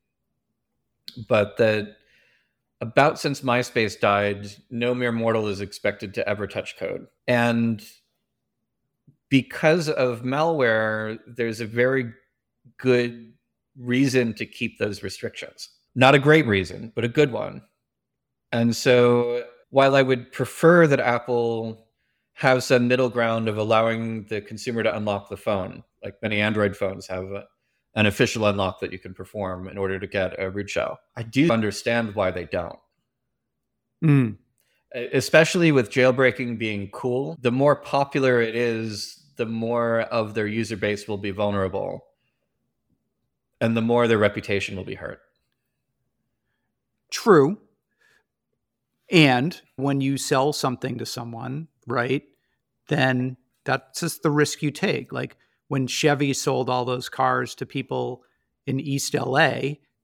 but 1.29 1.57
that 1.57 1.97
about 2.81 3.19
since 3.19 3.41
MySpace 3.41 3.99
died, 3.99 4.49
no 4.71 4.95
mere 4.95 5.13
mortal 5.13 5.49
is 5.49 5.61
expected 5.61 6.15
to 6.15 6.29
ever 6.29 6.47
touch 6.47 6.77
code. 6.79 7.07
And 7.27 7.83
because 9.29 9.89
of 9.89 10.23
malware, 10.23 11.19
there's 11.27 11.61
a 11.61 11.67
very 11.67 12.13
good 12.79 13.33
reason 13.79 14.35
to 14.35 14.47
keep 14.47 14.79
those 14.79 15.03
restrictions. 15.03 15.71
Not 15.95 16.15
a 16.15 16.19
great 16.19 16.47
reason, 16.47 16.93
but 16.95 17.05
a 17.05 17.09
good 17.09 17.33
one. 17.33 17.63
And 18.53 18.77
so 18.77 19.45
while 19.71 19.95
I 19.95 20.03
would 20.03 20.33
prefer 20.33 20.87
that 20.87 21.01
Apple 21.01 21.87
have 22.35 22.63
some 22.63 22.87
middle 22.87 23.09
ground 23.09 23.49
of 23.49 23.57
allowing 23.57 24.25
the 24.27 24.41
consumer 24.41 24.83
to 24.83 24.95
unlock 24.95 25.29
the 25.29 25.37
phone, 25.37 25.83
like 26.05 26.15
many 26.23 26.41
Android 26.41 26.77
phones 26.77 27.07
have 27.07 27.27
an 27.97 28.05
official 28.07 28.47
unlock 28.47 28.79
that 28.81 28.93
you 28.93 28.99
can 28.99 29.15
perform 29.15 29.67
in 29.67 29.79
order 29.79 29.99
to 29.99 30.07
get 30.07 30.39
a 30.39 30.51
root 30.51 30.69
shell. 30.69 31.01
I 31.17 31.23
do 31.23 31.51
understand 31.51 32.15
why 32.15 32.31
they 32.31 32.45
don't. 32.45 32.79
Mm. 34.05 34.37
Especially 34.95 35.73
with 35.73 35.91
jailbreaking 35.91 36.59
being 36.59 36.91
cool, 36.91 37.39
the 37.41 37.51
more 37.51 37.75
popular 37.75 38.41
it 38.41 38.55
is, 38.55 39.25
the 39.37 39.47
more 39.47 40.03
of 40.03 40.35
their 40.35 40.47
user 40.47 40.77
base 40.77 41.09
will 41.09 41.19
be 41.19 41.31
vulnerable. 41.31 42.05
And 43.63 43.75
the 43.75 43.83
more 43.83 44.07
their 44.07 44.19
reputation 44.19 44.77
will 44.77 44.85
be 44.85 44.95
hurt. 44.95 45.21
True. 47.11 47.57
And 49.11 49.59
when 49.77 50.03
you 50.03 50.19
sell 50.19 50.53
something 50.53 50.99
to 50.99 51.07
someone, 51.07 51.69
right, 51.87 52.25
then 52.89 53.39
that's 53.65 54.01
just 54.01 54.23
the 54.23 54.31
risk 54.31 54.63
you 54.63 54.71
take. 54.71 55.13
Like 55.13 55.39
when 55.69 55.87
Chevy 55.87 56.33
sold 56.33 56.71
all 56.71 56.85
those 56.85 57.09
cars 57.09 57.55
to 57.57 57.67
people 57.67 58.23
in 58.67 58.81
East 58.81 59.15
LA, 59.15 59.61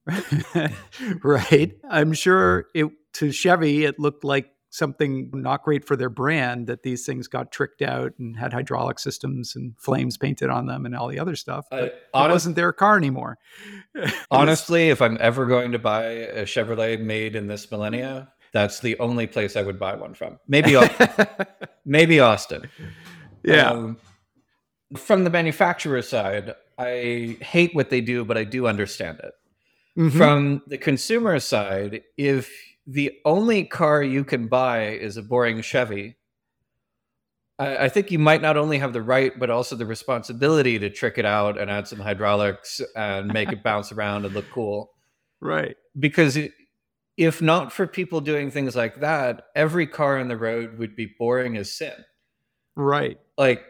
right? 1.23 1.73
I'm 1.91 2.13
sure 2.13 2.67
it 2.75 2.87
to 3.15 3.33
Chevy 3.33 3.85
it 3.85 3.99
looked 3.99 4.25
like 4.25 4.51
something 4.71 5.31
not 5.35 5.63
great 5.63 5.85
for 5.85 5.97
their 5.97 6.09
brand 6.09 6.67
that 6.67 6.83
these 6.83 7.05
things 7.05 7.29
got 7.29 7.53
tricked 7.53 7.83
out 7.83 8.13
and 8.19 8.39
had 8.39 8.55
hydraulic 8.55 8.99
systems 8.99 9.55
and 9.55 9.75
flames 9.79 10.17
painted 10.17 10.49
on 10.49 10.65
them 10.67 10.87
and 10.87 10.97
all 10.97 11.09
the 11.09 11.19
other 11.19 11.37
stuff. 11.37 11.67
But 11.71 11.85
it 11.85 12.03
honest- 12.15 12.33
wasn't 12.33 12.57
their 12.57 12.73
car 12.73 12.97
anymore. 12.97 13.37
Honestly, 14.31 14.89
if 14.89 15.03
I'm 15.03 15.19
ever 15.21 15.45
going 15.45 15.73
to 15.73 15.79
buy 15.79 16.05
a 16.05 16.45
Chevrolet 16.45 16.99
made 16.99 17.37
in 17.37 17.49
this 17.49 17.71
millennia, 17.71 18.33
that's 18.55 18.81
the 18.81 18.99
only 18.99 19.27
place 19.27 19.57
I 19.57 19.63
would 19.63 19.79
buy 19.79 19.95
one 19.95 20.15
from. 20.15 20.39
Maybe, 20.49 20.75
Au- 20.77 20.89
maybe 21.85 22.19
Austin. 22.21 22.71
yeah. 23.45 23.71
Um, 23.73 23.99
from 24.97 25.25
the 25.25 25.31
manufacturer 25.31 26.03
side, 26.03 26.55
I 26.79 27.37
hate 27.41 27.75
what 27.75 27.91
they 27.91 28.01
do, 28.01 28.25
but 28.25 28.37
I 28.39 28.45
do 28.45 28.67
understand 28.67 29.21
it. 29.23 29.33
Mhm. 29.99 30.13
From 30.17 30.63
the 30.67 30.79
consumer 30.79 31.39
side, 31.39 32.03
if 32.17 32.51
the 32.87 33.13
only 33.25 33.65
car 33.65 34.03
you 34.03 34.25
can 34.25 34.49
buy 34.49 34.89
is 34.89 35.17
a 35.17 35.23
boring 35.23 35.61
Chevy, 35.61 36.17
I, 37.59 37.85
I 37.85 37.89
think 37.89 38.11
you 38.11 38.19
might 38.19 38.43
not 38.43 38.57
only 38.57 38.79
have 38.79 38.93
the 38.93 39.03
right, 39.03 39.39
but 39.39 39.51
also 39.51 39.77
the 39.77 39.87
responsibility 39.87 40.79
to 40.79 40.89
trick 40.91 41.19
it 41.19 41.27
out 41.27 41.59
and 41.61 41.71
add 41.71 41.87
some 41.87 42.01
hydraulics 42.01 42.81
and 42.97 43.33
make 43.33 43.53
it 43.53 43.63
bounce 43.63 43.93
around 43.93 44.25
and 44.25 44.35
look 44.35 44.49
cool. 44.51 44.93
right. 45.41 45.77
Because 45.99 46.39
it, 46.39 46.53
if 47.19 47.43
not 47.43 47.71
for 47.71 47.87
people 47.87 48.23
doing 48.23 48.51
things 48.51 48.75
like 48.75 49.01
that, 49.01 49.49
every 49.55 49.87
car 49.87 50.19
on 50.19 50.29
the 50.29 50.37
road 50.39 50.79
would 50.79 50.97
be 50.97 51.15
boring 51.19 51.59
as 51.59 51.71
sin. 51.71 51.93
Right. 52.75 53.19
Like 53.37 53.63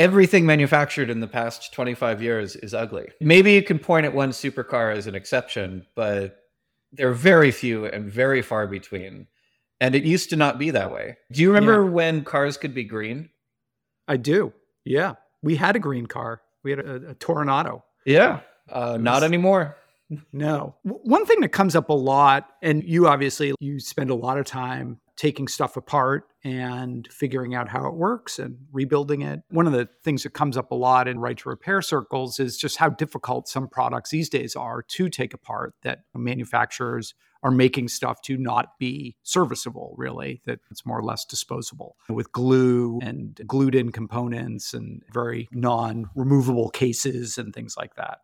everything 0.00 0.46
manufactured 0.46 1.10
in 1.10 1.20
the 1.20 1.26
past 1.26 1.72
25 1.74 2.22
years 2.22 2.56
is 2.56 2.72
ugly. 2.72 3.08
Maybe 3.20 3.52
you 3.52 3.62
can 3.62 3.78
point 3.78 4.06
at 4.06 4.14
one 4.14 4.30
supercar 4.30 4.96
as 4.96 5.06
an 5.06 5.14
exception, 5.14 5.86
but 5.94 6.38
they're 6.92 7.12
very 7.12 7.50
few 7.50 7.84
and 7.84 8.10
very 8.10 8.40
far 8.40 8.66
between. 8.66 9.26
And 9.80 9.94
it 9.94 10.04
used 10.04 10.30
to 10.30 10.36
not 10.36 10.58
be 10.58 10.70
that 10.70 10.90
way. 10.90 11.18
Do 11.30 11.42
you 11.42 11.48
remember 11.52 11.84
when 11.84 12.24
cars 12.24 12.56
could 12.56 12.74
be 12.74 12.84
green? 12.84 13.28
I 14.08 14.16
do. 14.16 14.52
Yeah. 14.84 15.14
We 15.42 15.56
had 15.56 15.76
a 15.76 15.78
green 15.78 16.06
car. 16.06 16.40
We 16.64 16.70
had 16.70 16.80
a, 16.80 16.94
a 17.10 17.14
Toronado. 17.14 17.82
Yeah. 18.04 18.40
Uh, 18.70 18.94
It 18.96 19.02
not 19.02 19.22
anymore. 19.22 19.76
No. 20.32 20.74
One 20.82 21.24
thing 21.26 21.40
that 21.40 21.50
comes 21.50 21.76
up 21.76 21.88
a 21.88 21.94
lot, 21.94 22.48
and 22.62 22.82
you 22.82 23.06
obviously 23.06 23.54
you 23.60 23.78
spend 23.78 24.10
a 24.10 24.14
lot 24.14 24.38
of 24.38 24.46
time 24.46 24.98
taking 25.20 25.46
stuff 25.46 25.76
apart 25.76 26.32
and 26.44 27.06
figuring 27.12 27.54
out 27.54 27.68
how 27.68 27.86
it 27.86 27.94
works 27.94 28.38
and 28.38 28.56
rebuilding 28.72 29.20
it. 29.20 29.40
One 29.50 29.66
of 29.66 29.74
the 29.74 29.86
things 30.02 30.22
that 30.22 30.30
comes 30.30 30.56
up 30.56 30.70
a 30.70 30.74
lot 30.74 31.06
in 31.06 31.18
right 31.18 31.36
to 31.36 31.48
repair 31.50 31.82
circles 31.82 32.40
is 32.40 32.56
just 32.56 32.78
how 32.78 32.88
difficult 32.88 33.46
some 33.46 33.68
products 33.68 34.08
these 34.08 34.30
days 34.30 34.56
are 34.56 34.80
to 34.80 35.10
take 35.10 35.34
apart 35.34 35.74
that 35.82 36.04
manufacturers 36.14 37.12
are 37.42 37.50
making 37.50 37.88
stuff 37.88 38.22
to 38.22 38.38
not 38.38 38.78
be 38.78 39.14
serviceable 39.22 39.94
really 39.98 40.40
that 40.46 40.60
it's 40.70 40.86
more 40.86 40.98
or 40.98 41.04
less 41.04 41.26
disposable 41.26 41.96
with 42.08 42.32
glue 42.32 42.98
and 43.02 43.42
glued 43.46 43.74
in 43.74 43.92
components 43.92 44.72
and 44.72 45.02
very 45.12 45.50
non-removable 45.52 46.70
cases 46.70 47.36
and 47.36 47.52
things 47.52 47.76
like 47.76 47.94
that. 47.96 48.20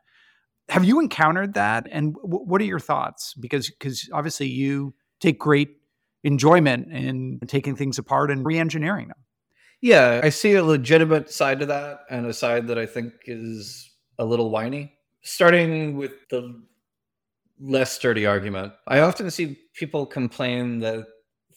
Have 0.70 0.86
you 0.86 0.98
encountered 0.98 1.52
that? 1.54 1.86
And 1.90 2.16
what 2.22 2.58
are 2.62 2.64
your 2.64 2.80
thoughts? 2.80 3.34
Because 3.34 3.68
because 3.68 4.08
obviously 4.14 4.48
you 4.48 4.94
take 5.20 5.38
great 5.38 5.76
enjoyment 6.26 6.92
in 6.92 7.38
taking 7.46 7.76
things 7.76 7.98
apart 7.98 8.30
and 8.30 8.44
re-engineering 8.44 9.08
them 9.08 9.16
Yeah, 9.80 10.20
I 10.22 10.30
see 10.30 10.54
a 10.54 10.64
legitimate 10.64 11.30
side 11.30 11.60
to 11.60 11.66
that 11.66 12.00
and 12.10 12.26
a 12.26 12.34
side 12.34 12.66
that 12.66 12.78
I 12.78 12.86
think 12.86 13.12
is 13.26 13.88
a 14.18 14.24
little 14.24 14.50
whiny. 14.50 14.92
Starting 15.22 15.96
with 15.96 16.12
the 16.28 16.62
less 17.60 17.92
sturdy 17.92 18.26
argument, 18.26 18.72
I 18.88 19.00
often 19.00 19.30
see 19.30 19.56
people 19.74 20.04
complain 20.04 20.80
that 20.80 21.06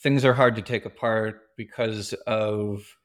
things 0.01 0.23
are 0.23 0.33
hard 0.33 0.55
to 0.55 0.61
take 0.61 0.85
apart 0.85 1.41
because 1.57 2.13
of 2.27 2.95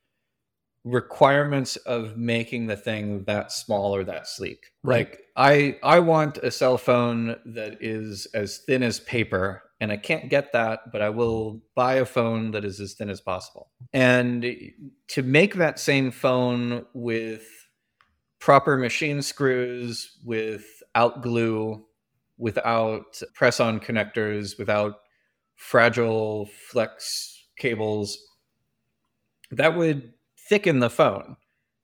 requirements 0.85 1.77
of 1.77 2.17
making 2.17 2.67
the 2.67 2.77
thing 2.77 3.25
that 3.25 3.51
small 3.51 3.97
or 3.97 4.05
that 4.05 4.29
sleek. 4.29 4.67
Right. 4.83 5.11
Like 5.11 5.21
I 5.37 5.79
I 5.83 6.01
want 6.01 6.39
a 6.39 6.51
cell 6.51 6.79
phone 6.79 7.37
that 7.47 7.79
is 7.81 8.27
as 8.35 8.59
thin 8.59 8.83
as 8.83 9.01
paper 9.01 9.64
and 9.81 9.91
I 9.91 9.97
can't 9.97 10.31
get 10.31 10.53
that, 10.53 10.93
but 10.93 11.03
I 11.03 11.11
will 11.11 11.61
buy 11.75 11.95
a 11.95 12.05
phone 12.05 12.53
that 12.53 12.65
is 12.65 12.81
as 12.81 12.95
thin 12.95 13.11
as 13.11 13.21
possible. 13.21 13.71
And 13.93 14.47
to 15.09 15.23
make 15.23 15.55
that 15.55 15.79
same 15.79 16.11
phone 16.11 16.87
with 16.95 17.45
proper 18.39 18.77
machine 18.77 19.23
screws, 19.23 20.19
without 20.25 21.23
glue, 21.23 21.85
without 22.39 23.21
press 23.35 23.61
on 23.61 23.81
connectors, 23.81 24.59
without 24.59 24.95
fragile 25.57 26.49
flex 26.71 27.47
cables, 27.57 28.19
that 29.51 29.77
would 29.77 30.13
thicken 30.49 30.79
the 30.79 30.91
phone 30.91 31.37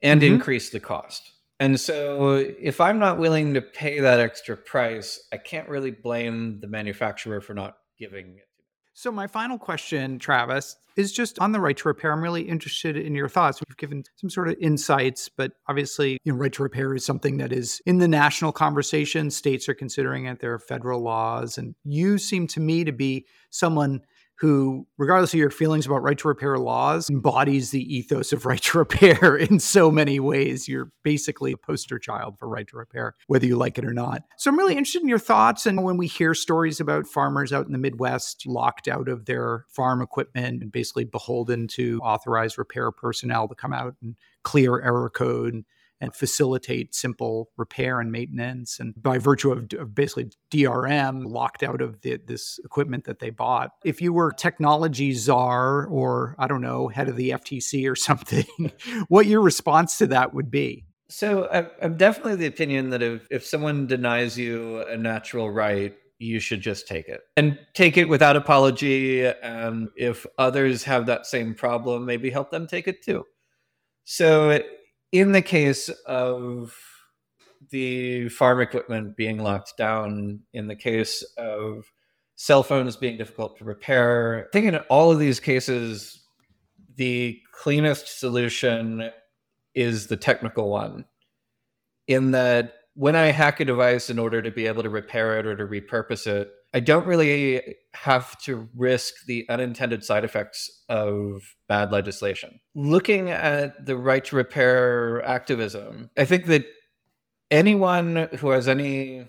and 0.02 0.20
mm-hmm. 0.20 0.34
increase 0.34 0.70
the 0.70 0.80
cost. 0.80 1.32
And 1.58 1.78
so, 1.78 2.34
if 2.58 2.80
I'm 2.80 2.98
not 2.98 3.18
willing 3.18 3.52
to 3.52 3.60
pay 3.60 4.00
that 4.00 4.18
extra 4.18 4.56
price, 4.56 5.28
I 5.30 5.36
can't 5.36 5.68
really 5.68 5.90
blame 5.90 6.58
the 6.60 6.66
manufacturer 6.66 7.42
for 7.42 7.52
not 7.52 7.76
giving 8.00 8.38
it. 8.38 8.46
So, 8.92 9.12
my 9.12 9.28
final 9.28 9.56
question, 9.56 10.18
Travis, 10.18 10.76
is 10.96 11.12
just 11.12 11.38
on 11.38 11.52
the 11.52 11.60
right 11.60 11.76
to 11.76 11.88
repair. 11.88 12.12
I'm 12.12 12.22
really 12.22 12.42
interested 12.42 12.96
in 12.96 13.14
your 13.14 13.28
thoughts. 13.28 13.60
We've 13.60 13.76
given 13.76 14.02
some 14.16 14.28
sort 14.28 14.48
of 14.48 14.56
insights, 14.60 15.28
but 15.28 15.52
obviously, 15.68 16.18
you 16.24 16.32
know, 16.32 16.38
right 16.38 16.52
to 16.54 16.62
repair 16.62 16.94
is 16.94 17.06
something 17.06 17.38
that 17.38 17.52
is 17.52 17.80
in 17.86 17.98
the 17.98 18.08
national 18.08 18.52
conversation. 18.52 19.30
States 19.30 19.68
are 19.68 19.74
considering 19.74 20.26
it. 20.26 20.40
There 20.40 20.52
are 20.52 20.58
federal 20.58 21.02
laws, 21.02 21.56
and 21.56 21.74
you 21.84 22.18
seem 22.18 22.46
to 22.48 22.60
me 22.60 22.84
to 22.84 22.92
be 22.92 23.26
someone 23.50 24.00
who, 24.40 24.86
regardless 24.96 25.34
of 25.34 25.38
your 25.38 25.50
feelings 25.50 25.84
about 25.84 26.02
right 26.02 26.16
to 26.16 26.26
repair 26.26 26.58
laws, 26.58 27.10
embodies 27.10 27.70
the 27.70 27.94
ethos 27.94 28.32
of 28.32 28.46
right 28.46 28.62
to 28.62 28.78
repair 28.78 29.36
in 29.36 29.60
so 29.60 29.90
many 29.90 30.18
ways. 30.18 30.66
You're 30.66 30.90
basically 31.02 31.52
a 31.52 31.58
poster 31.58 31.98
child 31.98 32.38
for 32.38 32.48
right 32.48 32.66
to 32.68 32.76
repair, 32.76 33.14
whether 33.26 33.46
you 33.46 33.56
like 33.56 33.76
it 33.76 33.84
or 33.84 33.92
not. 33.92 34.22
So 34.38 34.50
I'm 34.50 34.58
really 34.58 34.72
interested 34.72 35.02
in 35.02 35.08
your 35.08 35.18
thoughts. 35.18 35.66
And 35.66 35.84
when 35.84 35.98
we 35.98 36.06
hear 36.06 36.34
stories 36.34 36.80
about 36.80 37.06
farmers 37.06 37.52
out 37.52 37.66
in 37.66 37.72
the 37.72 37.78
Midwest 37.78 38.46
locked 38.46 38.88
out 38.88 39.08
of 39.08 39.26
their 39.26 39.66
farm 39.68 40.00
equipment 40.00 40.62
and 40.62 40.72
basically 40.72 41.04
beholden 41.04 41.68
to 41.68 42.00
authorized 42.02 42.56
repair 42.56 42.90
personnel 42.90 43.46
to 43.46 43.54
come 43.54 43.74
out 43.74 43.94
and 44.02 44.16
clear 44.42 44.80
error 44.80 45.10
code 45.10 45.64
and 46.00 46.14
facilitate 46.14 46.94
simple 46.94 47.50
repair 47.56 48.00
and 48.00 48.10
maintenance. 48.10 48.80
And 48.80 48.94
by 49.00 49.18
virtue 49.18 49.52
of, 49.52 49.72
of 49.78 49.94
basically 49.94 50.30
DRM, 50.50 51.26
locked 51.26 51.62
out 51.62 51.80
of 51.80 52.00
the, 52.00 52.18
this 52.26 52.58
equipment 52.64 53.04
that 53.04 53.18
they 53.18 53.30
bought. 53.30 53.72
If 53.84 54.00
you 54.00 54.12
were 54.12 54.32
technology 54.32 55.12
czar 55.12 55.86
or, 55.86 56.34
I 56.38 56.46
don't 56.46 56.62
know, 56.62 56.88
head 56.88 57.08
of 57.08 57.16
the 57.16 57.30
FTC 57.30 57.90
or 57.90 57.96
something, 57.96 58.72
what 59.08 59.26
your 59.26 59.40
response 59.40 59.98
to 59.98 60.06
that 60.08 60.34
would 60.34 60.50
be? 60.50 60.84
So 61.08 61.48
I'm 61.82 61.96
definitely 61.96 62.36
the 62.36 62.46
opinion 62.46 62.90
that 62.90 63.02
if, 63.02 63.26
if 63.30 63.44
someone 63.44 63.88
denies 63.88 64.38
you 64.38 64.82
a 64.82 64.96
natural 64.96 65.50
right, 65.50 65.92
you 66.20 66.38
should 66.38 66.60
just 66.60 66.86
take 66.86 67.08
it 67.08 67.22
and 67.36 67.58
take 67.74 67.96
it 67.96 68.08
without 68.08 68.36
apology. 68.36 69.24
And 69.24 69.88
if 69.96 70.24
others 70.38 70.84
have 70.84 71.06
that 71.06 71.26
same 71.26 71.54
problem, 71.54 72.04
maybe 72.04 72.30
help 72.30 72.50
them 72.50 72.66
take 72.66 72.86
it 72.86 73.02
too. 73.02 73.24
So 74.04 74.60
in 75.12 75.32
the 75.32 75.42
case 75.42 75.88
of 76.06 76.76
the 77.70 78.28
farm 78.28 78.60
equipment 78.60 79.16
being 79.16 79.38
locked 79.38 79.76
down, 79.76 80.40
in 80.52 80.66
the 80.66 80.76
case 80.76 81.22
of 81.36 81.90
cell 82.36 82.62
phones 82.62 82.96
being 82.96 83.18
difficult 83.18 83.58
to 83.58 83.64
repair, 83.64 84.46
I 84.46 84.50
think 84.52 84.66
in 84.66 84.76
all 84.88 85.10
of 85.10 85.18
these 85.18 85.40
cases, 85.40 86.24
the 86.96 87.40
cleanest 87.52 88.18
solution 88.18 89.10
is 89.74 90.06
the 90.06 90.16
technical 90.16 90.70
one. 90.70 91.04
In 92.06 92.30
that, 92.32 92.74
when 93.00 93.16
I 93.16 93.28
hack 93.28 93.60
a 93.60 93.64
device 93.64 94.10
in 94.10 94.18
order 94.18 94.42
to 94.42 94.50
be 94.50 94.66
able 94.66 94.82
to 94.82 94.90
repair 94.90 95.38
it 95.38 95.46
or 95.46 95.56
to 95.56 95.64
repurpose 95.64 96.26
it, 96.26 96.52
I 96.74 96.80
don't 96.80 97.06
really 97.06 97.76
have 97.94 98.38
to 98.42 98.68
risk 98.76 99.24
the 99.24 99.46
unintended 99.48 100.04
side 100.04 100.22
effects 100.22 100.84
of 100.90 101.40
bad 101.66 101.92
legislation. 101.92 102.60
Looking 102.74 103.30
at 103.30 103.86
the 103.86 103.96
right 103.96 104.22
to 104.26 104.36
repair 104.36 105.22
activism, 105.22 106.10
I 106.18 106.26
think 106.26 106.44
that 106.48 106.66
anyone 107.50 108.28
who 108.36 108.50
has 108.50 108.68
any 108.68 109.24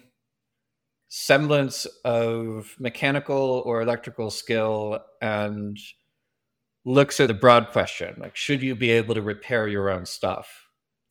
semblance 1.08 1.86
of 2.04 2.76
mechanical 2.78 3.64
or 3.66 3.82
electrical 3.82 4.32
skill 4.32 5.00
and 5.22 5.78
looks 6.84 7.22
at 7.22 7.30
the 7.30 7.34
broad 7.34 7.70
question 7.70 8.16
like 8.18 8.36
should 8.36 8.64
you 8.64 8.76
be 8.76 8.90
able 8.90 9.14
to 9.14 9.22
repair 9.22 9.68
your 9.68 9.88
own 9.90 10.06
stuff 10.06 10.61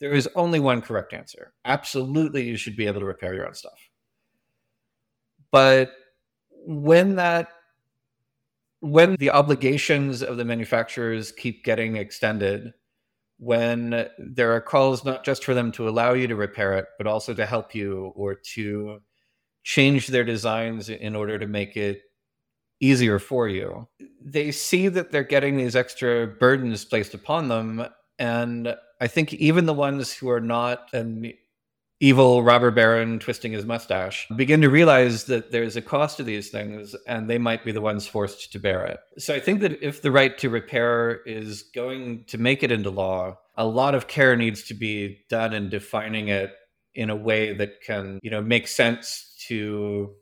there 0.00 0.12
is 0.12 0.28
only 0.34 0.60
one 0.60 0.80
correct 0.80 1.12
answer. 1.12 1.52
Absolutely 1.64 2.42
you 2.42 2.56
should 2.56 2.76
be 2.76 2.86
able 2.86 3.00
to 3.00 3.06
repair 3.06 3.34
your 3.34 3.46
own 3.46 3.54
stuff. 3.54 3.78
But 5.52 5.92
when 6.66 7.16
that 7.16 7.48
when 8.80 9.14
the 9.16 9.30
obligations 9.30 10.22
of 10.22 10.38
the 10.38 10.44
manufacturers 10.44 11.32
keep 11.32 11.64
getting 11.64 11.96
extended 11.96 12.72
when 13.38 14.08
there 14.18 14.54
are 14.54 14.60
calls 14.60 15.04
not 15.04 15.24
just 15.24 15.44
for 15.44 15.54
them 15.54 15.72
to 15.72 15.88
allow 15.88 16.12
you 16.12 16.26
to 16.26 16.36
repair 16.36 16.76
it 16.78 16.86
but 16.98 17.06
also 17.06 17.34
to 17.34 17.46
help 17.46 17.74
you 17.74 18.12
or 18.14 18.34
to 18.34 18.98
change 19.62 20.06
their 20.08 20.24
designs 20.24 20.88
in 20.88 21.14
order 21.14 21.38
to 21.38 21.46
make 21.46 21.76
it 21.76 22.02
easier 22.80 23.18
for 23.18 23.48
you 23.48 23.86
they 24.22 24.50
see 24.50 24.88
that 24.88 25.10
they're 25.10 25.24
getting 25.24 25.56
these 25.56 25.76
extra 25.76 26.26
burdens 26.26 26.84
placed 26.84 27.14
upon 27.14 27.48
them 27.48 27.86
and 28.20 28.76
i 29.00 29.08
think 29.08 29.34
even 29.34 29.66
the 29.66 29.74
ones 29.74 30.12
who 30.12 30.30
are 30.30 30.40
not 30.40 30.88
an 30.92 31.32
evil 32.00 32.42
robber 32.42 32.70
baron 32.70 33.18
twisting 33.18 33.52
his 33.52 33.66
mustache 33.66 34.26
begin 34.34 34.62
to 34.62 34.70
realize 34.70 35.24
that 35.24 35.52
there's 35.52 35.76
a 35.76 35.82
cost 35.82 36.16
to 36.16 36.22
these 36.22 36.48
things 36.48 36.96
and 37.06 37.28
they 37.28 37.36
might 37.36 37.62
be 37.62 37.72
the 37.72 37.80
ones 37.80 38.06
forced 38.06 38.50
to 38.50 38.58
bear 38.58 38.86
it. 38.86 38.98
So 39.18 39.34
I 39.34 39.40
think 39.40 39.60
that 39.60 39.82
if 39.82 40.00
the 40.00 40.10
right 40.10 40.36
to 40.38 40.48
repair 40.48 41.20
is 41.26 41.62
going 41.62 42.24
to 42.28 42.38
make 42.38 42.62
it 42.62 42.72
into 42.72 42.88
law, 42.88 43.38
a 43.54 43.66
lot 43.66 43.94
of 43.94 44.08
care 44.08 44.34
needs 44.34 44.62
to 44.64 44.74
be 44.74 45.20
done 45.28 45.52
in 45.52 45.68
defining 45.68 46.28
it 46.28 46.54
in 46.94 47.10
a 47.10 47.16
way 47.16 47.52
that 47.52 47.82
can, 47.82 48.18
you 48.22 48.30
know, 48.30 48.40
make 48.40 48.66
sense 48.66 49.34
to 49.48 50.14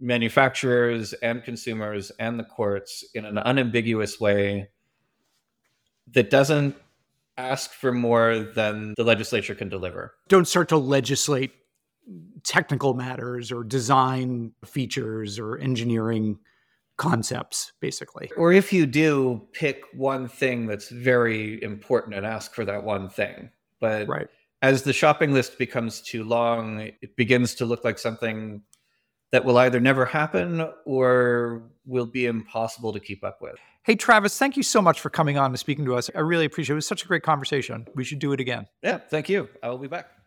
manufacturers 0.00 1.12
and 1.12 1.44
consumers 1.44 2.10
and 2.18 2.38
the 2.38 2.44
courts 2.44 3.04
in 3.14 3.26
an 3.26 3.36
unambiguous 3.36 4.18
way 4.18 4.70
that 6.12 6.30
doesn't 6.30 6.74
ask 7.38 7.72
for 7.72 7.92
more 7.92 8.40
than 8.40 8.94
the 8.96 9.04
legislature 9.04 9.54
can 9.54 9.68
deliver. 9.68 10.14
Don't 10.28 10.46
start 10.46 10.68
to 10.68 10.76
legislate 10.76 11.52
technical 12.42 12.94
matters 12.94 13.52
or 13.52 13.64
design 13.64 14.52
features 14.64 15.38
or 15.38 15.56
engineering 15.58 16.38
concepts, 16.96 17.72
basically. 17.80 18.30
Or 18.36 18.52
if 18.52 18.72
you 18.72 18.84
do, 18.84 19.46
pick 19.52 19.84
one 19.94 20.28
thing 20.28 20.66
that's 20.66 20.88
very 20.88 21.62
important 21.62 22.16
and 22.16 22.26
ask 22.26 22.54
for 22.54 22.64
that 22.64 22.82
one 22.82 23.08
thing. 23.08 23.50
But 23.80 24.08
right. 24.08 24.26
as 24.62 24.82
the 24.82 24.92
shopping 24.92 25.32
list 25.32 25.58
becomes 25.58 26.00
too 26.02 26.24
long, 26.24 26.80
it 26.80 27.16
begins 27.16 27.54
to 27.56 27.64
look 27.64 27.84
like 27.84 27.98
something 27.98 28.62
that 29.30 29.44
will 29.44 29.58
either 29.58 29.78
never 29.78 30.04
happen 30.04 30.68
or 30.84 31.70
will 31.88 32.06
be 32.06 32.26
impossible 32.26 32.92
to 32.92 33.00
keep 33.00 33.24
up 33.24 33.40
with. 33.40 33.56
Hey, 33.82 33.96
Travis, 33.96 34.38
thank 34.38 34.56
you 34.56 34.62
so 34.62 34.82
much 34.82 35.00
for 35.00 35.08
coming 35.08 35.38
on 35.38 35.50
and 35.50 35.58
speaking 35.58 35.86
to 35.86 35.96
us. 35.96 36.10
I 36.14 36.20
really 36.20 36.44
appreciate 36.44 36.74
it. 36.74 36.76
It 36.76 36.76
was 36.76 36.86
such 36.86 37.04
a 37.04 37.08
great 37.08 37.22
conversation. 37.22 37.86
We 37.94 38.04
should 38.04 38.18
do 38.18 38.32
it 38.32 38.40
again. 38.40 38.66
Yeah, 38.82 38.98
thank 38.98 39.28
you. 39.28 39.48
I 39.62 39.70
will 39.70 39.78
be 39.78 39.88
back. 39.88 40.17